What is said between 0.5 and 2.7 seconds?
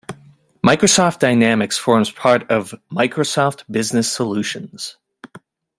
Microsoft Dynamics forms part